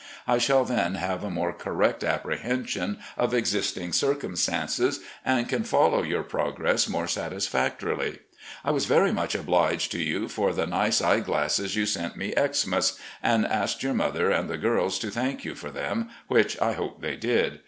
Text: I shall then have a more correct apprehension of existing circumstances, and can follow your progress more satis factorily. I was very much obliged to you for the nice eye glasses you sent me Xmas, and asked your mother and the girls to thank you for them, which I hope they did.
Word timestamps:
I 0.25 0.39
shall 0.39 0.65
then 0.65 0.95
have 0.95 1.23
a 1.23 1.29
more 1.29 1.53
correct 1.53 2.03
apprehension 2.03 2.97
of 3.19 3.35
existing 3.35 3.93
circumstances, 3.93 4.99
and 5.23 5.47
can 5.47 5.63
follow 5.63 6.01
your 6.01 6.23
progress 6.23 6.89
more 6.89 7.05
satis 7.05 7.47
factorily. 7.47 8.17
I 8.65 8.71
was 8.71 8.85
very 8.87 9.11
much 9.11 9.35
obliged 9.35 9.91
to 9.91 9.99
you 10.01 10.27
for 10.27 10.53
the 10.53 10.65
nice 10.65 11.03
eye 11.03 11.19
glasses 11.19 11.75
you 11.75 11.85
sent 11.85 12.17
me 12.17 12.33
Xmas, 12.35 12.97
and 13.21 13.45
asked 13.45 13.83
your 13.83 13.93
mother 13.93 14.31
and 14.31 14.49
the 14.49 14.57
girls 14.57 14.97
to 14.97 15.11
thank 15.11 15.45
you 15.45 15.53
for 15.53 15.69
them, 15.69 16.09
which 16.27 16.59
I 16.59 16.71
hope 16.73 17.01
they 17.01 17.15
did. 17.15 17.59